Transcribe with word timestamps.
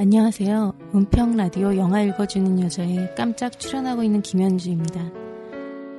안녕하세요. 0.00 0.74
은평 0.94 1.36
라디오 1.36 1.76
영화 1.76 2.00
읽어주는 2.02 2.60
여자에 2.62 3.14
깜짝 3.16 3.58
출연하고 3.58 4.04
있는 4.04 4.22
김현주입니다. 4.22 5.10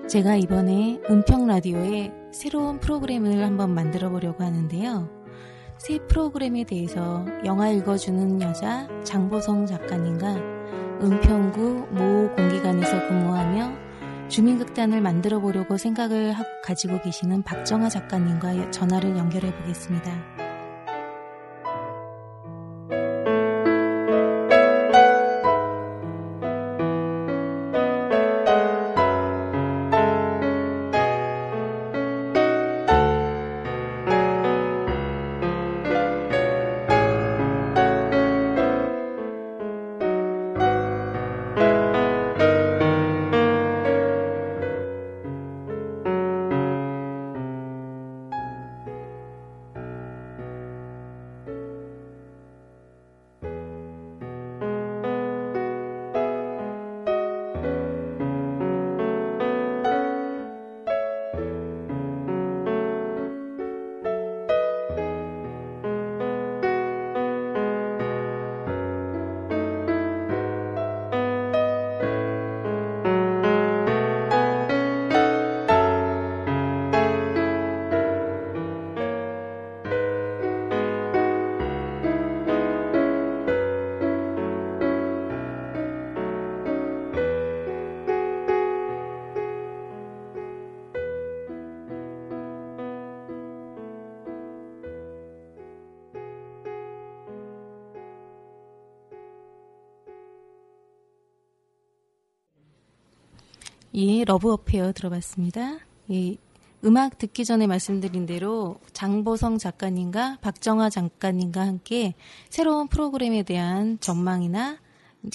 제가 0.07 0.37
이번에 0.37 1.01
은평 1.09 1.47
라디오에 1.47 2.09
새로운 2.31 2.79
프로그램을 2.79 3.43
한번 3.43 3.73
만들어 3.73 4.09
보려고 4.09 4.41
하는데요. 4.45 5.09
새 5.77 5.97
프로그램에 6.07 6.63
대해서 6.63 7.25
영화 7.43 7.67
읽어주는 7.67 8.41
여자 8.41 8.87
장보성 9.03 9.65
작가님과 9.65 10.35
은평구 11.03 11.87
모 11.91 12.29
공기관에서 12.37 13.05
근무하며 13.05 14.29
주민극단을 14.29 15.01
만들어 15.01 15.39
보려고 15.41 15.75
생각을 15.75 16.31
하- 16.31 16.43
가지고 16.63 17.01
계시는 17.01 17.43
박정아 17.43 17.89
작가님과 17.89 18.71
전화를 18.71 19.17
연결해 19.17 19.53
보겠습니다. 19.57 20.38
예, 103.95 104.23
Love 104.23 104.51
Affair 104.53 104.93
들어봤습니다. 104.93 105.79
예, 106.11 106.35
음악 106.85 107.17
듣기 107.17 107.43
전에 107.43 107.67
말씀드린 107.67 108.25
대로 108.25 108.79
장보성 108.93 109.57
작가님과 109.57 110.37
박정아 110.41 110.89
작가님과 110.89 111.61
함께 111.61 112.13
새로운 112.49 112.87
프로그램에 112.87 113.43
대한 113.43 113.99
전망이나 113.99 114.77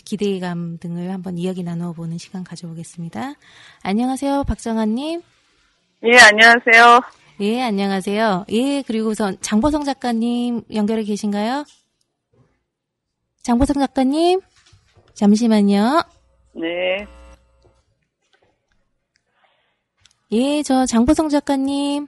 기대감 0.05 0.79
등을 0.79 1.11
한번 1.11 1.37
이야기 1.37 1.63
나눠보는 1.63 2.17
시간 2.17 2.45
가져보겠습니다. 2.45 3.35
안녕하세요, 3.83 4.45
박정아님. 4.45 5.21
예, 6.05 6.19
안녕하세요. 6.19 7.01
예, 7.41 7.63
안녕하세요. 7.63 8.47
예, 8.51 8.83
그리고선 8.83 9.37
장보성 9.41 9.85
작가님 9.85 10.63
연결해 10.73 11.03
계신가요? 11.03 11.65
장보성 13.43 13.81
작가님? 13.81 14.41
잠시만요. 15.13 16.05
네. 16.55 17.07
예, 20.33 20.63
저 20.63 20.87
장보성 20.87 21.29
작가님. 21.29 22.07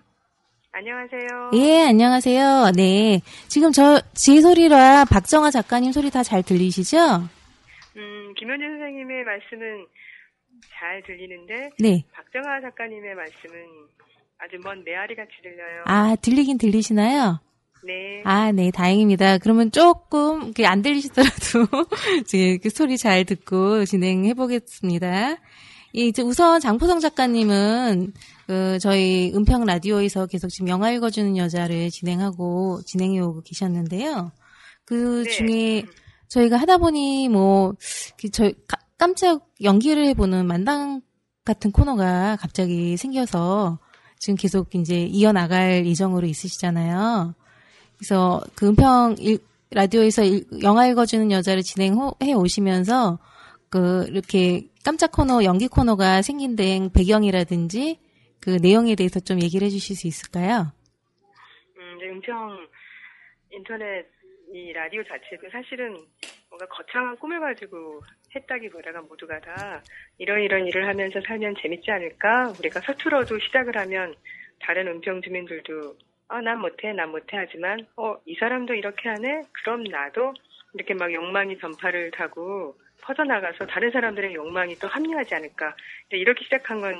안녕하세요. 0.72 1.50
예, 1.54 1.86
안녕하세요. 1.88 2.72
네. 2.76 3.20
지금 3.48 3.72
저, 3.72 4.00
제 4.14 4.40
소리라 4.40 5.04
박정아 5.06 5.50
작가님 5.50 5.92
소리 5.92 6.10
다 6.10 6.22
잘 6.22 6.42
들리시죠? 6.42 6.98
음, 6.98 8.34
김현주 8.38 8.64
선생님의 8.64 9.24
말씀은 9.24 9.86
잘 10.78 11.02
들리는데, 11.06 11.70
네. 11.78 12.04
박정아 12.12 12.60
작가님의 12.62 13.14
말씀은 13.14 13.58
아주 14.38 14.58
먼 14.62 14.84
메아리 14.84 15.14
같이 15.14 15.30
들려요. 15.42 15.84
아, 15.86 16.14
들리긴 16.20 16.58
들리시나요? 16.58 17.40
네. 17.86 18.22
아, 18.24 18.52
네, 18.52 18.70
다행입니다. 18.70 19.38
그러면 19.38 19.70
조금, 19.70 20.52
그안 20.52 20.82
들리시더라도, 20.82 21.66
이제 22.24 22.58
그 22.62 22.68
소리 22.68 22.98
잘 22.98 23.24
듣고 23.24 23.84
진행해 23.86 24.34
보겠습니다. 24.34 25.36
예, 25.96 26.06
이제 26.08 26.22
우선 26.22 26.60
장포성 26.60 27.00
작가님은, 27.00 28.12
그, 28.46 28.78
저희 28.80 29.32
은평 29.34 29.64
라디오에서 29.64 30.26
계속 30.26 30.48
지금 30.48 30.68
영화 30.68 30.90
읽어주는 30.90 31.36
여자를 31.36 31.90
진행하고, 31.90 32.82
진행해 32.84 33.18
오고 33.20 33.42
계셨는데요. 33.42 34.30
그 34.84 35.24
네. 35.24 35.30
중에, 35.30 35.84
저희가 36.28 36.58
하다 36.58 36.78
보니, 36.78 37.28
뭐, 37.30 37.74
그 38.20 38.30
저희, 38.30 38.54
깜짝 38.98 39.48
연기를 39.62 40.04
해보는 40.06 40.46
만당 40.46 41.00
같은 41.44 41.72
코너가 41.72 42.36
갑자기 42.40 42.96
생겨서, 42.98 43.78
지금 44.18 44.36
계속 44.36 44.74
이제 44.74 45.02
이어나갈 45.04 45.86
예정으로 45.86 46.26
있으시잖아요. 46.26 47.34
그래서 47.96 48.42
그 48.54 48.66
은평 48.68 49.16
일- 49.18 49.38
라디오에서 49.70 50.24
일- 50.24 50.46
영화 50.62 50.86
읽어주는 50.86 51.30
여자를 51.30 51.62
진행해 51.62 52.32
오시면서 52.34 53.18
그 53.70 54.06
이렇게 54.08 54.68
깜짝 54.84 55.12
코너 55.12 55.44
연기 55.44 55.68
코너가 55.68 56.22
생긴 56.22 56.56
데 56.56 56.78
배경이라든지 56.94 57.98
그 58.40 58.58
내용에 58.62 58.94
대해서 58.94 59.20
좀 59.20 59.42
얘기를 59.42 59.66
해주실 59.66 59.96
수 59.96 60.06
있을까요? 60.06 60.72
음, 61.76 61.96
이제 61.96 62.06
은평 62.08 62.68
인터넷 63.50 64.06
이 64.52 64.72
라디오 64.72 65.02
자체도 65.02 65.50
사실은 65.50 65.96
뭔가 66.48 66.66
거창한 66.66 67.16
꿈을 67.16 67.40
가지고 67.40 68.00
했다기보다가 68.34 69.02
모두가 69.02 69.40
다 69.40 69.82
이런 70.18 70.42
이런 70.42 70.66
일을 70.66 70.86
하면서 70.86 71.20
살면 71.26 71.56
재밌지 71.60 71.90
않을까? 71.90 72.52
우리가 72.58 72.80
서툴어도 72.80 73.38
시작을 73.40 73.76
하면 73.76 74.14
다른 74.60 74.86
은평 74.88 75.22
주민들도 75.22 75.96
아, 76.28 76.40
난 76.40 76.60
못해, 76.60 76.92
난 76.92 77.10
못해 77.10 77.36
하지만 77.36 77.86
어, 77.96 78.16
이 78.24 78.34
사람도 78.38 78.74
이렇게 78.74 79.08
하네? 79.08 79.42
그럼 79.52 79.84
나도 79.84 80.34
이렇게 80.74 80.94
막 80.94 81.12
욕망이 81.12 81.58
전파를 81.58 82.10
타고 82.12 82.76
퍼져나가서 83.06 83.66
다른 83.66 83.90
사람들의 83.90 84.34
욕망이 84.34 84.74
또 84.76 84.88
합류하지 84.88 85.34
않을까. 85.34 85.74
이렇게 86.10 86.44
시작한 86.44 86.80
건 86.80 86.94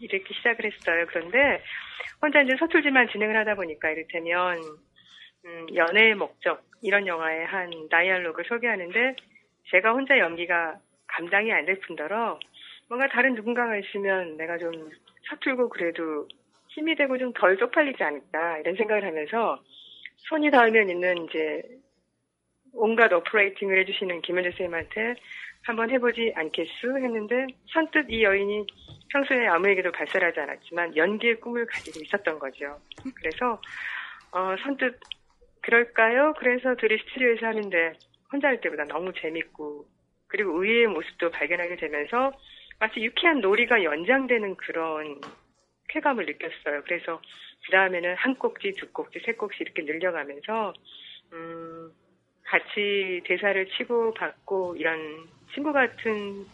이렇게 0.00 0.34
시작을 0.34 0.64
했어요. 0.64 1.06
그런데 1.08 1.62
혼자 2.22 2.40
이제 2.40 2.56
서툴지만 2.58 3.08
진행을 3.10 3.36
하다 3.36 3.54
보니까 3.56 3.90
이를테면 3.90 4.58
음, 5.44 5.66
연애의 5.74 6.14
목적 6.14 6.62
이런 6.82 7.06
영화의 7.06 7.46
한 7.46 7.70
다이알로그를 7.90 8.48
소개하는데 8.48 9.16
제가 9.70 9.92
혼자 9.92 10.18
연기가 10.18 10.76
감당이 11.08 11.52
안 11.52 11.66
될 11.66 11.80
뿐더러 11.80 12.38
뭔가 12.88 13.06
다른 13.08 13.34
누군가가 13.34 13.76
있으면 13.76 14.36
내가 14.36 14.56
좀 14.58 14.72
서툴고 15.28 15.68
그래도 15.68 16.26
힘이 16.68 16.94
되고 16.96 17.18
좀 17.18 17.32
덜 17.34 17.56
쪽팔리지 17.58 18.02
않을까 18.02 18.58
이런 18.58 18.76
생각을 18.76 19.04
하면서 19.04 19.60
손이 20.28 20.50
닿으면 20.50 20.88
있는 20.88 21.24
이제 21.28 21.62
온갖 22.72 23.12
오퍼레이팅을 23.12 23.78
해주시는 23.80 24.22
김현재 24.22 24.50
선생님한테 24.50 25.14
한번 25.62 25.90
해보지 25.90 26.32
않겠수 26.34 26.96
했는데 26.96 27.46
선뜻 27.72 28.10
이 28.10 28.22
여인이 28.22 28.66
평소에 29.10 29.46
아무에게도 29.48 29.92
발설하지 29.92 30.40
않았지만 30.40 30.96
연기의 30.96 31.40
꿈을 31.40 31.66
가지고 31.66 32.00
있었던 32.04 32.38
거죠. 32.38 32.78
그래서 33.16 33.60
어, 34.32 34.56
선뜻 34.62 34.98
그럴까요? 35.62 36.34
그래서 36.38 36.74
둘이 36.76 36.98
스튜디오에서 36.98 37.46
하는데 37.46 37.92
혼자 38.32 38.48
할 38.48 38.60
때보다 38.60 38.84
너무 38.84 39.12
재밌고 39.12 39.86
그리고 40.28 40.62
의외의 40.62 40.86
모습도 40.86 41.30
발견하게 41.30 41.76
되면서 41.76 42.32
마치 42.78 43.00
유쾌한 43.00 43.40
놀이가 43.40 43.82
연장되는 43.82 44.56
그런 44.56 45.20
쾌감을 45.88 46.26
느꼈어요. 46.26 46.82
그래서 46.84 47.20
그 47.64 47.72
다음에는 47.72 48.14
한 48.14 48.34
꼭지, 48.36 48.72
두 48.72 48.92
꼭지, 48.92 49.20
세 49.24 49.32
꼭지 49.32 49.58
이렇게 49.60 49.82
늘려가면서 49.82 50.74
음, 51.32 51.90
같이 52.48 53.20
대사를 53.24 53.66
치고 53.76 54.14
받고 54.14 54.76
이런 54.76 55.28
친구 55.54 55.72
같은 55.72 56.46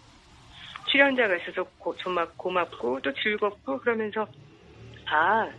출연자가 0.91 1.37
있어서 1.37 1.64
고, 1.79 1.96
정말 1.96 2.26
고맙고 2.37 3.00
또 3.00 3.12
즐겁고 3.14 3.79
그러면서 3.79 4.26
아 5.06 5.50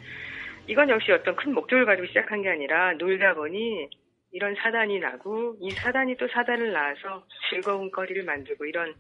이건 0.68 0.90
역시 0.90 1.12
어떤 1.12 1.36
큰 1.36 1.54
목적을 1.54 1.86
가지고 1.86 2.08
시작한 2.08 2.42
게 2.42 2.50
아니라 2.50 2.94
놀다 2.94 3.34
보니 3.34 3.90
이런 4.32 4.56
사단이 4.56 5.00
나고 5.00 5.56
이 5.62 5.72
사단이 5.72 6.18
또 6.18 6.28
사단을 6.28 6.74
낳아서 6.74 7.26
즐거운 7.50 7.90
거리를 7.92 8.24
만들고 8.24 8.66
이런 8.66 8.94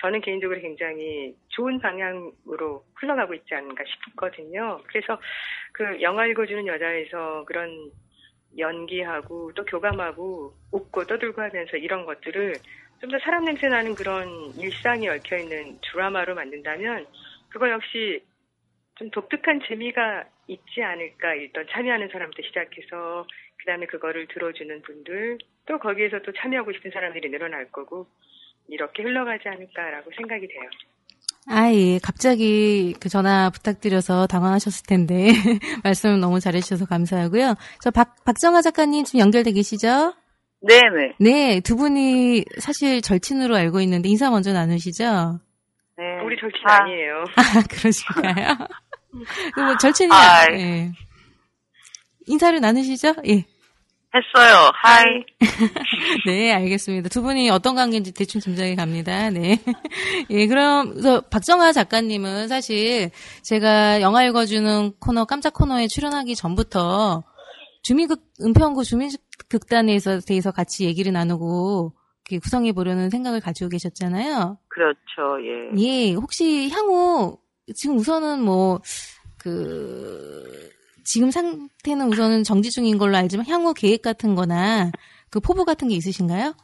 저는 0.00 0.20
개인적으로 0.20 0.60
굉장히 0.60 1.34
좋은 1.48 1.78
방향으로 1.80 2.84
흘러가고 2.94 3.34
있지 3.34 3.54
않은가 3.54 3.84
싶거든요. 3.84 4.80
그래서 4.86 5.20
그 5.72 6.00
영화 6.00 6.26
읽어주는 6.26 6.66
여자에서 6.66 7.44
그런 7.46 7.90
연기하고 8.58 9.52
또 9.54 9.64
교감하고 9.64 10.54
웃고 10.72 11.06
떠들고 11.06 11.40
하면서 11.40 11.76
이런 11.76 12.04
것들을 12.04 12.54
좀 13.00 13.10
더 13.10 13.18
사람 13.20 13.44
냄새 13.46 13.68
나는 13.68 13.94
그런 13.94 14.28
일상이 14.58 15.08
얽혀 15.08 15.38
있는 15.38 15.78
드라마로 15.80 16.34
만든다면 16.34 17.06
그거 17.48 17.70
역시 17.70 18.22
좀 18.96 19.10
독특한 19.10 19.60
재미가 19.66 20.24
있지 20.48 20.82
않을까 20.82 21.34
일단 21.34 21.66
참여하는 21.70 22.08
사람부터 22.08 22.42
시작해서 22.42 23.26
그 23.56 23.64
다음에 23.64 23.86
그거를 23.86 24.26
들어주는 24.28 24.82
분들 24.82 25.38
또 25.66 25.78
거기에서 25.78 26.20
또 26.20 26.32
참여하고 26.32 26.72
싶은 26.72 26.90
사람들이 26.90 27.30
늘어날 27.30 27.70
거고 27.72 28.06
이렇게 28.68 29.02
흘러가지 29.02 29.48
않을까라고 29.48 30.10
생각이 30.16 30.46
돼요. 30.48 30.68
아, 31.50 31.72
예. 31.72 31.98
갑자기 31.98 32.94
그 33.00 33.08
전화 33.08 33.50
부탁드려서 33.50 34.28
당황하셨을 34.28 34.86
텐데, 34.86 35.26
말씀 35.82 36.20
너무 36.20 36.38
잘해주셔서 36.38 36.86
감사하고요. 36.86 37.56
저 37.82 37.90
박, 37.90 38.24
박정아 38.24 38.62
작가님 38.62 39.04
지금 39.04 39.18
연결돼 39.18 39.50
계시죠? 39.50 40.14
네네. 40.60 41.14
네, 41.18 41.60
두 41.60 41.74
분이 41.74 42.44
사실 42.60 43.02
절친으로 43.02 43.56
알고 43.56 43.80
있는데, 43.80 44.08
인사 44.08 44.30
먼저 44.30 44.52
나누시죠? 44.52 45.40
네. 45.98 46.04
우리 46.24 46.36
절친 46.40 46.60
아. 46.68 46.74
아. 46.74 46.84
니에요 46.84 47.24
아, 47.34 47.62
그러신가요? 47.68 48.56
뭐 49.66 49.76
절친이, 49.78 50.12
아, 50.12 50.46
예. 50.52 50.92
인사를 52.26 52.60
나누시죠? 52.60 53.14
예. 53.26 53.44
했어요. 54.14 54.70
하이. 54.74 55.24
네, 56.26 56.52
알겠습니다. 56.52 57.08
두 57.08 57.22
분이 57.22 57.48
어떤 57.50 57.76
관계인지 57.76 58.12
대충 58.12 58.40
짐작이 58.40 58.74
갑니다. 58.74 59.30
네. 59.30 59.58
예, 60.30 60.46
그럼, 60.46 60.90
그래서 60.90 61.20
박정아 61.20 61.72
작가님은 61.72 62.48
사실 62.48 63.10
제가 63.42 64.00
영화 64.00 64.24
읽어주는 64.24 64.94
코너, 64.98 65.24
깜짝 65.24 65.52
코너에 65.54 65.86
출연하기 65.86 66.34
전부터 66.34 67.22
주민극, 67.82 68.20
은평구 68.42 68.84
주민극단에서 68.84 70.20
대해서 70.26 70.50
같이 70.50 70.84
얘기를 70.84 71.12
나누고 71.12 71.94
구성해 72.42 72.72
보려는 72.72 73.10
생각을 73.10 73.40
가지고 73.40 73.70
계셨잖아요. 73.70 74.58
그렇죠. 74.68 75.38
예. 75.44 75.82
예, 75.82 76.12
혹시 76.14 76.68
향후, 76.70 77.38
지금 77.74 77.96
우선은 77.96 78.42
뭐, 78.42 78.80
그, 79.38 80.70
지금 81.04 81.30
상태는 81.30 82.08
우선은 82.08 82.44
정지 82.44 82.70
중인 82.70 82.98
걸로 82.98 83.16
알지만 83.16 83.46
향후 83.48 83.74
계획 83.74 84.02
같은 84.02 84.34
거나 84.34 84.90
그 85.30 85.40
포부 85.40 85.64
같은 85.64 85.88
게 85.88 85.94
있으신가요? 85.94 86.54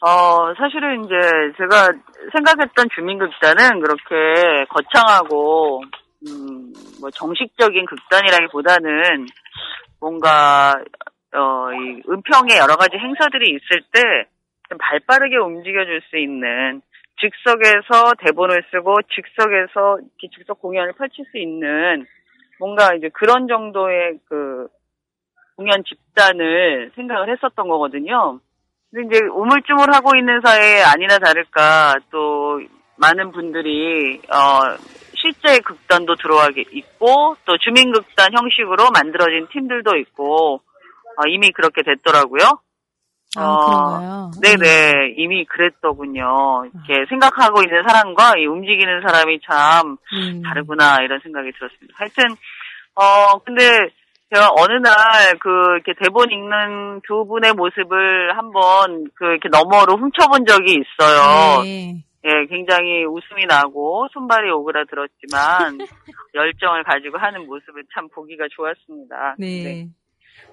어, 0.00 0.54
사실은 0.58 1.04
이제 1.04 1.14
제가 1.58 1.92
생각했던 2.32 2.88
주민극단은 2.94 3.80
그렇게 3.80 4.64
거창하고, 4.68 5.82
음, 6.28 6.72
뭐 7.00 7.10
정식적인 7.10 7.86
극단이라기보다는 7.86 9.26
뭔가, 10.00 10.74
어, 11.34 11.72
이 11.72 12.02
은평에 12.10 12.58
여러 12.58 12.76
가지 12.76 12.96
행사들이 12.96 13.50
있을 13.50 13.82
때 13.92 14.32
좀 14.72 14.78
발 14.78 15.00
빠르게 15.00 15.36
움직여줄 15.36 16.00
수 16.08 16.16
있는 16.16 16.80
즉석에서 17.20 18.14
대본을 18.24 18.64
쓰고 18.70 18.96
즉석에서 19.14 19.98
즉석 20.18 20.60
공연을 20.60 20.94
펼칠 20.94 21.26
수 21.30 21.38
있는 21.38 22.06
뭔가 22.62 22.94
이제 22.94 23.08
그런 23.12 23.48
정도의 23.48 24.20
그 24.28 24.68
공연 25.56 25.82
집단을 25.82 26.92
생각을 26.94 27.28
했었던 27.32 27.66
거거든요. 27.66 28.38
근데 28.92 29.16
이제 29.16 29.24
우물쭈물 29.26 29.92
하고 29.92 30.16
있는 30.16 30.40
사이에 30.44 30.84
아니나 30.84 31.18
다를까 31.18 31.96
또 32.12 32.60
많은 32.94 33.32
분들이 33.32 34.20
어 34.30 34.78
실제 35.16 35.58
극단도 35.58 36.14
들어와 36.14 36.50
있고 36.54 37.36
또 37.46 37.58
주민극단 37.58 38.28
형식으로 38.32 38.90
만들어진 38.94 39.48
팀들도 39.50 39.96
있고 39.96 40.60
어, 41.16 41.28
이미 41.28 41.50
그렇게 41.50 41.82
됐더라고요. 41.82 42.60
아, 43.36 43.42
어? 43.42 44.30
네네 44.40 45.14
이미 45.16 45.44
그랬더군요. 45.44 46.64
이렇게 46.66 47.06
생각하고 47.08 47.62
있는 47.62 47.82
사람과 47.86 48.34
이 48.38 48.46
움직이는 48.46 49.02
사람이 49.06 49.40
참 49.48 49.96
음. 50.12 50.42
다르구나 50.42 50.98
이런 51.02 51.20
생각이 51.20 51.50
들었습니다. 51.52 51.94
하여튼 51.96 52.36
어 52.94 53.38
근데 53.44 53.62
제가 54.30 54.48
어느 54.56 54.72
날 54.78 54.92
그 55.42 55.48
이렇게 55.74 55.92
대본 55.98 56.30
읽는 56.30 57.00
두 57.06 57.26
분의 57.26 57.54
모습을 57.54 58.36
한번 58.36 59.06
그 59.14 59.24
이렇게 59.24 59.48
너머로 59.50 59.96
훔쳐본 59.96 60.46
적이 60.46 60.78
있어요. 60.78 61.62
네. 61.64 62.04
예, 62.24 62.46
굉장히 62.48 63.04
웃음이 63.04 63.46
나고 63.46 64.06
손발이 64.12 64.48
오그라들었지만 64.50 65.78
열정을 66.34 66.84
가지고 66.84 67.18
하는 67.18 67.46
모습은 67.46 67.82
참 67.92 68.08
보기가 68.10 68.46
좋았습니다. 68.52 69.34
네. 69.38 69.88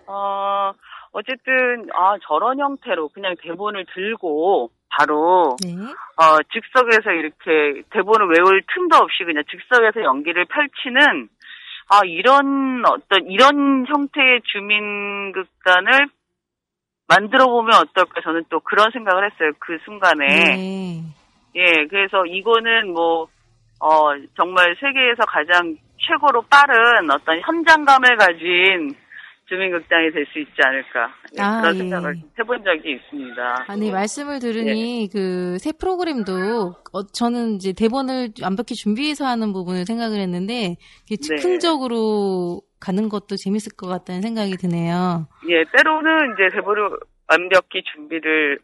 어 0.08 0.72
어쨌든 1.12 1.90
아 1.94 2.16
저런 2.28 2.60
형태로 2.60 3.10
그냥 3.10 3.36
대본을 3.42 3.86
들고 3.94 4.72
바로 4.90 5.56
네. 5.64 5.72
어, 5.74 6.38
즉석에서 6.52 7.12
이렇게 7.12 7.84
대본을 7.92 8.28
외울 8.28 8.62
틈도 8.74 8.98
없이 8.98 9.24
그냥 9.24 9.44
즉석에서 9.50 10.04
연기를 10.04 10.46
펼치는 10.46 11.30
아 11.90 12.02
이런 12.06 12.84
어떤 12.86 13.26
이런 13.28 13.86
형태의 13.88 14.42
주민극단을 14.44 16.08
만들어 17.08 17.46
보면 17.46 17.74
어떨까 17.74 18.22
저는 18.22 18.44
또 18.50 18.60
그런 18.60 18.92
생각을 18.92 19.32
했어요 19.32 19.52
그 19.60 19.78
순간에 19.86 20.28
네. 20.28 21.04
예 21.56 21.88
그래서 21.90 22.26
이거는 22.26 22.94
뭐 22.94 23.28
어, 23.82 24.12
정말 24.36 24.76
세계에서 24.80 25.24
가장 25.26 25.76
최고로 25.98 26.44
빠른 26.50 27.10
어떤 27.12 27.40
현장감을 27.40 28.18
가진 28.18 28.96
주민극단이 29.50 30.12
될 30.12 30.26
수 30.32 30.40
있지 30.40 30.54
않을까 30.64 31.12
예, 31.38 31.42
아, 31.42 31.62
그런 31.62 31.76
예. 31.76 31.80
생각을 31.80 32.16
해본 32.38 32.64
적이 32.64 32.92
있습니다. 32.94 33.66
아니 33.68 33.88
예. 33.88 33.92
말씀을 33.92 34.40
들으니 34.40 35.10
그새 35.12 35.72
프로그램도 35.72 36.76
어, 36.94 37.04
저는 37.08 37.56
이제 37.56 37.74
대본을 37.74 38.30
완벽히 38.44 38.76
준비해서 38.76 39.26
하는 39.26 39.52
부분을 39.52 39.86
생각을 39.86 40.20
했는데 40.20 40.76
네. 41.10 41.16
즉흥적으로 41.18 42.62
가는 42.80 43.10
것도 43.10 43.36
재밌을 43.36 43.76
것 43.76 43.88
같다는 43.88 44.22
생각이 44.22 44.56
드네요. 44.58 45.28
예, 45.50 45.64
때로는 45.76 46.34
이제 46.34 46.56
대본을 46.56 46.90
완벽히 47.28 47.82
준비를 47.94 48.60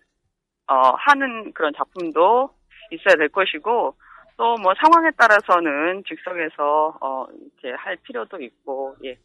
어, 0.68 0.92
하는 0.98 1.52
그런 1.54 1.74
작품도 1.76 2.50
있어야 2.92 3.16
될 3.16 3.30
것이고 3.30 3.96
또 4.38 4.56
뭐 4.62 4.74
상황에 4.82 5.12
따라서는 5.18 6.04
즉석에서 6.08 6.98
어, 7.02 7.26
이렇게 7.62 7.76
할 7.78 7.98
필요도 8.04 8.42
있고 8.42 8.96
예. 9.06 9.18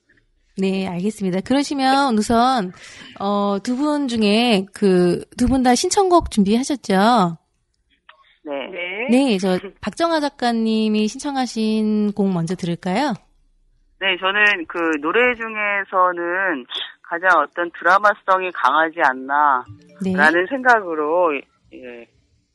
네, 0.58 0.86
알겠습니다. 0.88 1.40
그러시면 1.40 2.18
우선 2.18 2.72
어, 3.18 3.58
두 3.62 3.76
분 3.76 4.08
중에 4.08 4.66
그 4.74 5.24
두 5.38 5.46
분 5.48 5.62
다 5.62 5.74
신청곡 5.74 6.30
준비하셨죠? 6.30 7.38
네. 8.44 8.52
네. 8.70 9.08
네, 9.10 9.38
저 9.38 9.58
박정아 9.80 10.20
작가님이 10.20 11.08
신청하신 11.08 12.12
곡 12.12 12.30
먼저 12.32 12.54
들을까요? 12.54 13.14
네, 14.00 14.16
저는 14.18 14.66
그 14.66 14.78
노래 15.02 15.20
중에서는 15.34 16.64
가장 17.02 17.30
어떤 17.40 17.70
드라마성이 17.78 18.50
강하지 18.52 19.00
않나라는 19.02 20.44
네. 20.44 20.46
생각으로 20.48 21.34
예, 21.74 22.06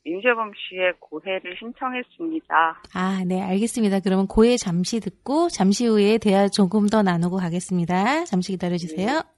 임재범 0.06 0.52
씨의 0.54 0.94
고해를 1.00 1.56
신청했습니다. 1.58 2.82
아, 2.94 3.24
네, 3.26 3.42
알겠습니다. 3.42 4.00
그러면 4.00 4.26
고해 4.28 4.56
잠시 4.56 5.00
듣고 5.00 5.48
잠시 5.48 5.86
후에 5.86 6.18
대화 6.18 6.48
조금 6.48 6.86
더 6.86 7.02
나누고 7.02 7.38
가겠습니다. 7.38 8.24
잠시 8.24 8.52
기다려 8.52 8.76
주세요. 8.76 9.18
어 9.18 9.35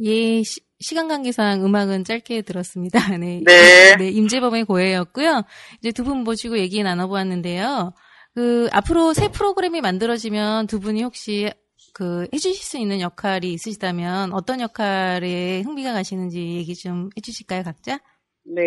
예, 0.00 0.42
시, 0.42 0.94
간 0.94 1.08
관계상 1.08 1.64
음악은 1.64 2.04
짧게 2.04 2.42
들었습니다. 2.42 2.98
네. 3.18 3.40
네. 3.44 3.96
네, 3.96 4.08
임재범의 4.10 4.64
고해였고요. 4.64 5.42
이제 5.80 5.92
두 5.92 6.04
분 6.04 6.18
모시고 6.24 6.58
얘기 6.58 6.82
나눠보았는데요. 6.82 7.92
그, 8.34 8.68
앞으로 8.72 9.12
새 9.12 9.28
프로그램이 9.28 9.80
만들어지면 9.80 10.66
두 10.66 10.80
분이 10.80 11.02
혹시 11.02 11.50
그, 11.94 12.26
해주실 12.32 12.54
수 12.54 12.78
있는 12.78 13.00
역할이 13.00 13.52
있으시다면 13.52 14.32
어떤 14.32 14.60
역할에 14.60 15.60
흥미가 15.62 15.92
가시는지 15.92 16.40
얘기 16.56 16.74
좀 16.74 17.10
해주실까요, 17.16 17.62
각자? 17.62 17.98
네. 18.44 18.62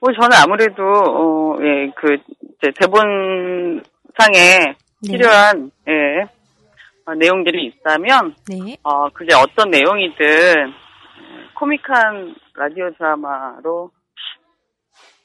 뭐 0.00 0.12
저는 0.12 0.36
아무래도 0.42 0.82
어, 0.82 1.56
예, 1.62 1.90
그 1.96 2.14
이제 2.14 2.72
대본상에 2.78 3.84
네. 5.02 5.12
필요한 5.12 5.70
예, 5.88 6.22
어, 7.06 7.14
내용들이 7.14 7.66
있다면 7.66 8.34
네. 8.48 8.76
어, 8.82 9.08
그게 9.10 9.34
어떤 9.34 9.70
내용이든 9.70 10.26
예, 10.26 11.54
코믹한 11.54 12.34
라디오 12.56 12.90
드라마로 12.94 13.90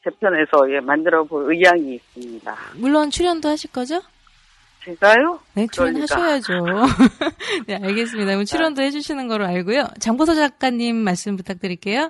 재편해서 0.03 0.71
예, 0.71 0.79
만들어 0.79 1.23
볼 1.23 1.53
의향이 1.53 1.95
있습니다. 1.95 2.55
물론 2.79 3.09
출연도 3.11 3.49
하실 3.49 3.71
거죠? 3.71 4.01
제가요? 4.83 5.39
네, 5.53 5.67
그러니까. 5.67 6.05
출연하셔야죠. 6.07 6.53
네, 7.67 7.75
알겠습니다. 7.75 8.31
그럼 8.31 8.45
출연도 8.45 8.81
해주시는 8.81 9.27
거로 9.27 9.45
알고요. 9.45 9.85
장보서 9.99 10.33
작가님 10.33 10.95
말씀 10.95 11.35
부탁드릴게요. 11.35 12.09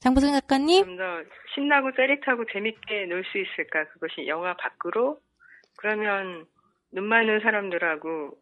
장보서 0.00 0.30
작가님? 0.32 0.84
좀 0.84 0.96
더 0.96 1.02
신나고 1.54 1.92
짜릿하고 1.92 2.44
재밌게 2.52 3.06
놀 3.06 3.22
수 3.24 3.38
있을까? 3.38 3.84
그것이 3.92 4.26
영화 4.26 4.54
밖으로? 4.56 5.18
그러면 5.76 6.46
눈 6.92 7.04
많은 7.04 7.40
사람들하고 7.40 8.36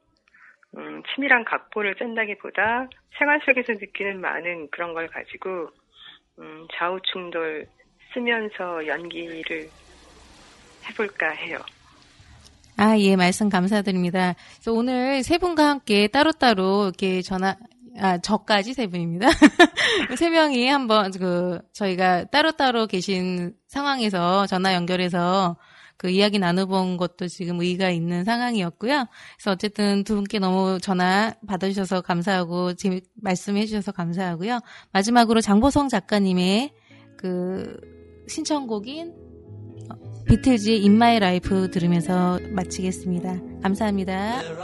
음, 0.79 1.03
치밀한 1.15 1.45
각본을 1.45 1.97
짠다기보다 1.97 2.89
생활 3.19 3.41
속에서 3.45 3.73
느끼는 3.75 4.21
많은 4.21 4.69
그런 4.71 4.95
걸 4.95 5.09
가지고 5.09 5.69
음, 6.39 6.67
좌우 6.75 6.99
충돌 7.13 7.67
쓰면서 8.13 8.87
연기를 8.87 9.69
해볼까 10.89 11.31
해요. 11.31 11.59
아, 12.77 12.99
예, 12.99 13.17
말씀 13.17 13.49
감사드립니다. 13.49 14.35
그래서 14.55 14.73
오늘 14.73 15.23
세 15.23 15.39
분과 15.39 15.69
함께 15.69 16.09
따로따로 16.09 16.85
이렇게 16.85 17.23
전화, 17.23 17.57
아, 17.99 18.19
저까지 18.19 18.75
세 18.75 18.87
분입니다. 18.87 19.29
세 20.19 20.31
명이 20.31 20.69
한번 20.69 21.11
그, 21.13 21.61
저희가 21.75 22.25
따로따로 22.25 22.87
계신 22.87 23.55
상황에서 23.69 24.47
전화 24.47 24.75
연결해서 24.75 25.57
그 26.03 26.11
이야기 26.11 26.41
나눠본 26.41 26.97
것도 26.97 27.29
지금 27.29 27.61
의의가 27.61 27.91
있는 27.91 28.25
상황이었고요. 28.25 29.07
그래서 29.37 29.51
어쨌든 29.53 30.03
두 30.03 30.17
분께 30.17 30.41
너무 30.41 30.81
전화 30.83 31.33
받아주셔서 31.47 32.01
감사하고, 32.01 32.75
재미, 32.75 33.03
말씀해 33.15 33.67
주셔서 33.67 33.93
감사하고요. 33.93 34.59
마지막으로 34.91 35.41
장보성 35.41 35.89
작가님의 35.89 36.73
그 37.17 37.77
신청곡인 38.27 39.15
비틀즈의 40.27 40.81
In 40.81 40.97
My 40.97 41.19
Life 41.19 41.71
들으면서 41.71 42.41
마치겠습니다. 42.51 43.41
감사합니다. 43.63 44.41
There 44.41 44.59